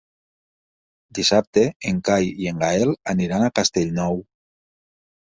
[1.17, 4.17] Dissabte en Cai i en Gaël aniran a Castellnou.